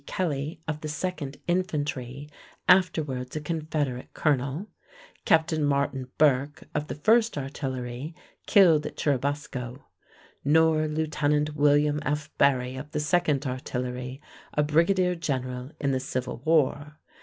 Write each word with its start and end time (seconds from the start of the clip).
Kelly 0.07 0.59
of 0.67 0.81
the 0.81 0.87
2nd 0.87 1.39
Infantry, 1.47 2.27
afterwards 2.67 3.35
a 3.35 3.39
Confederate 3.39 4.11
colonel; 4.15 4.65
Captain 5.25 5.63
Martin 5.63 6.07
Burke 6.17 6.63
of 6.73 6.87
the 6.87 6.95
1st 6.95 7.37
Artillery, 7.37 8.15
killed 8.47 8.87
at 8.87 8.97
Churubusco; 8.97 9.83
nor 10.43 10.87
Lieutenant 10.87 11.55
William 11.55 11.99
F. 12.01 12.35
Barry 12.39 12.75
of 12.75 12.89
the 12.93 12.97
2nd 12.99 13.45
Artillery, 13.45 14.19
a 14.55 14.63
brigadier 14.63 15.13
general 15.13 15.69
in 15.79 15.91
the 15.91 15.99
Civil 15.99 16.41
War. 16.45 16.97